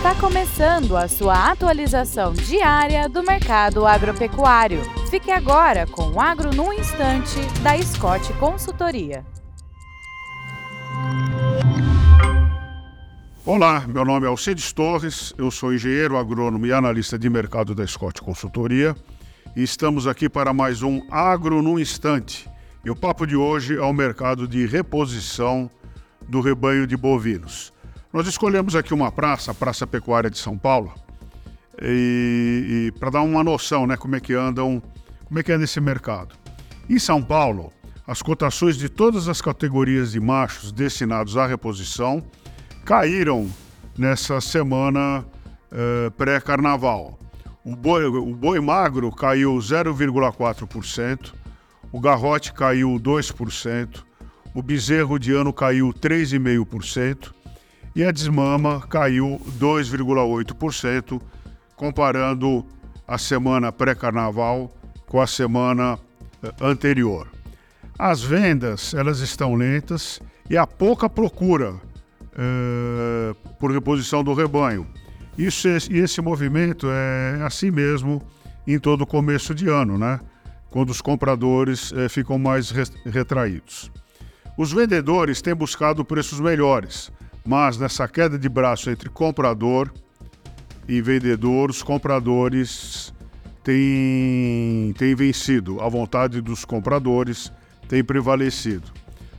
[0.00, 4.80] Está começando a sua atualização diária do mercado agropecuário.
[5.10, 9.22] Fique agora com o Agro no Instante, da Scott Consultoria.
[13.44, 17.86] Olá, meu nome é Alcides Torres, eu sou engenheiro agrônomo e analista de mercado da
[17.86, 18.96] Scott Consultoria
[19.54, 22.48] e estamos aqui para mais um Agro no Instante.
[22.82, 25.70] E o papo de hoje é o mercado de reposição
[26.26, 27.70] do rebanho de bovinos.
[28.12, 30.92] Nós escolhemos aqui uma praça, a Praça Pecuária de São Paulo,
[31.80, 34.82] e, e para dar uma noção, né, como é que andam,
[35.26, 36.34] como é que anda esse mercado.
[36.88, 37.72] Em São Paulo,
[38.04, 42.20] as cotações de todas as categorias de machos destinados à reposição
[42.84, 43.48] caíram
[43.96, 45.24] nessa semana
[45.70, 47.16] uh, pré-carnaval.
[47.64, 51.32] O boi, o boi magro caiu 0,4%,
[51.92, 54.02] o garrote caiu 2%,
[54.52, 57.38] o bezerro de ano caiu 3,5%,
[58.00, 61.20] e a desmama caiu 2,8%,
[61.76, 62.64] comparando
[63.06, 64.74] a semana pré-carnaval
[65.06, 65.98] com a semana
[66.42, 67.28] eh, anterior.
[67.98, 71.74] As vendas elas estão lentas e há pouca procura
[72.38, 74.86] eh, por reposição do rebanho.
[75.36, 78.22] Isso, e esse movimento é assim mesmo
[78.66, 80.20] em todo começo de ano, né?
[80.70, 82.70] quando os compradores eh, ficam mais
[83.04, 83.92] retraídos.
[84.56, 87.12] Os vendedores têm buscado preços melhores,
[87.50, 89.92] mas nessa queda de braço entre comprador
[90.86, 93.12] e vendedor, os compradores
[93.64, 97.52] têm, têm vencido, a vontade dos compradores
[97.88, 98.92] tem prevalecido.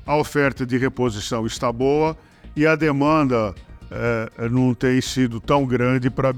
[0.06, 2.18] A oferta de reposição está boa
[2.54, 3.56] e a demanda
[3.90, 6.34] é, não tem sido tão grande para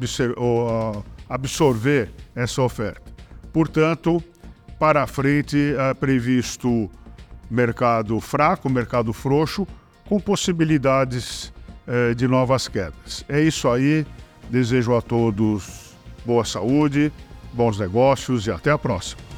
[1.27, 3.01] absorver essa oferta.
[3.51, 4.23] Portanto,
[4.77, 6.87] para frente é previsto
[7.49, 9.65] mercado fraco, mercado frouxo,
[10.05, 11.51] com possibilidades
[11.87, 13.23] eh, de novas quedas.
[13.27, 14.05] É isso aí.
[14.49, 15.83] Desejo a todos
[16.25, 17.11] boa saúde,
[17.53, 19.32] bons negócios e até a próxima.